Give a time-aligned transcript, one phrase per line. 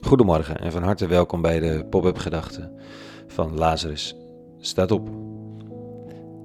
[0.00, 2.72] Goedemorgen en van harte welkom bij de pop-up gedachten
[3.26, 4.16] van Lazarus
[4.58, 5.08] staat op.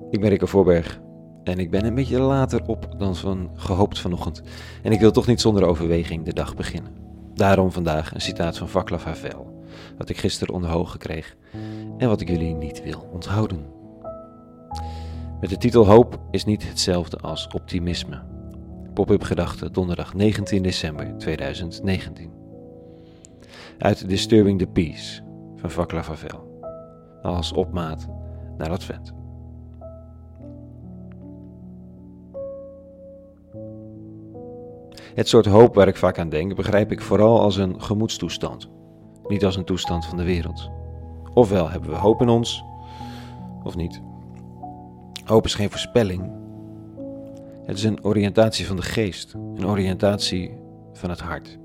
[0.09, 0.99] Ik ben Rikke Voorberg
[1.43, 4.41] en ik ben een beetje later op dan van gehoopt vanochtend.
[4.81, 6.91] En ik wil toch niet zonder overweging de dag beginnen.
[7.33, 9.63] Daarom vandaag een citaat van Vaclav Havel,
[9.97, 11.35] wat ik gisteren onder ogen kreeg
[11.97, 13.65] en wat ik jullie niet wil onthouden.
[15.41, 18.21] Met de titel Hoop is niet hetzelfde als optimisme.
[18.93, 22.42] Pop-up gedachten donderdag 19 december 2019
[23.77, 25.21] uit Disturbing the Peace
[25.55, 26.51] van Vaclav Havel
[27.21, 28.07] als opmaat
[28.57, 29.13] naar Advent.
[35.13, 38.69] Het soort hoop waar ik vaak aan denk, begrijp ik vooral als een gemoedstoestand,
[39.27, 40.69] niet als een toestand van de wereld.
[41.33, 42.63] Ofwel hebben we hoop in ons,
[43.63, 44.01] of niet.
[45.25, 46.31] Hoop is geen voorspelling.
[47.65, 50.57] Het is een oriëntatie van de geest, een oriëntatie
[50.93, 51.59] van het hart.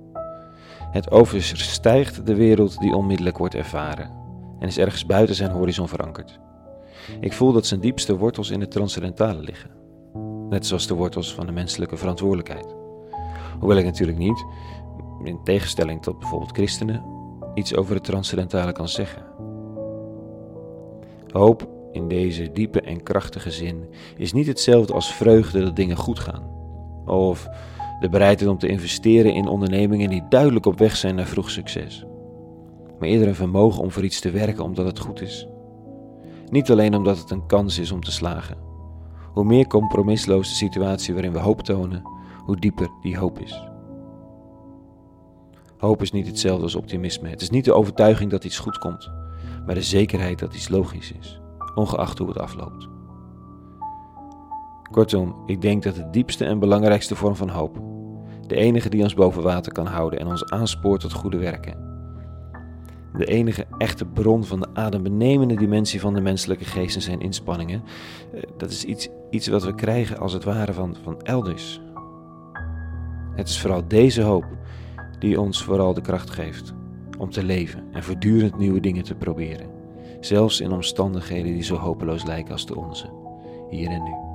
[0.91, 4.11] Het overstijgt de wereld die onmiddellijk wordt ervaren
[4.59, 6.41] en is ergens buiten zijn horizon verankerd.
[7.21, 9.71] Ik voel dat zijn diepste wortels in het transcendentale liggen,
[10.49, 12.75] net zoals de wortels van de menselijke verantwoordelijkheid.
[13.59, 14.45] Hoewel ik natuurlijk niet,
[15.25, 17.03] in tegenstelling tot bijvoorbeeld christenen,
[17.55, 19.23] iets over het transcendentale kan zeggen.
[21.33, 23.85] Hoop in deze diepe en krachtige zin
[24.17, 26.43] is niet hetzelfde als vreugde dat dingen goed gaan,
[27.07, 27.49] of
[28.01, 32.05] de bereidheid om te investeren in ondernemingen die duidelijk op weg zijn naar vroeg succes.
[32.99, 35.49] Maar eerder een vermogen om voor iets te werken omdat het goed is.
[36.51, 38.57] Niet alleen omdat het een kans is om te slagen.
[39.33, 42.03] Hoe meer compromisloos de situatie waarin we hoop tonen,
[42.45, 43.63] hoe dieper die hoop is.
[45.79, 47.29] Hoop is niet hetzelfde als optimisme.
[47.29, 49.11] Het is niet de overtuiging dat iets goed komt,
[49.67, 51.41] maar de zekerheid dat iets logisch is,
[51.75, 52.98] ongeacht hoe het afloopt.
[54.91, 57.81] Kortom, ik denk dat de diepste en belangrijkste vorm van hoop,
[58.47, 61.89] de enige die ons boven water kan houden en ons aanspoort tot goede werken,
[63.17, 67.83] de enige echte bron van de adembenemende dimensie van de menselijke geest en zijn inspanningen,
[68.35, 71.81] eh, dat is iets, iets wat we krijgen als het ware van, van elders.
[73.35, 74.45] Het is vooral deze hoop
[75.19, 76.75] die ons vooral de kracht geeft
[77.19, 79.71] om te leven en voortdurend nieuwe dingen te proberen,
[80.21, 83.11] zelfs in omstandigheden die zo hopeloos lijken als de onze,
[83.71, 84.28] hier en nu.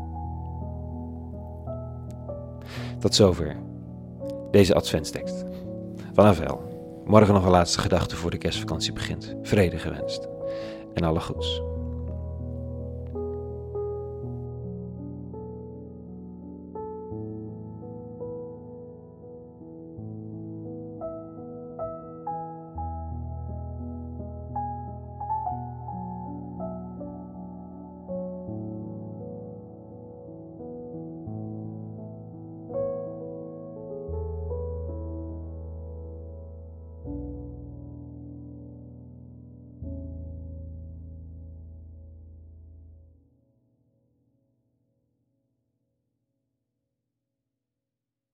[3.03, 3.55] Tot zover
[4.51, 5.43] deze adventstekst
[6.13, 6.61] van Avel.
[7.05, 9.35] Morgen nog een laatste gedachte voor de kerstvakantie begint.
[9.41, 10.27] Vrede gewenst
[10.93, 11.61] en alle goeds.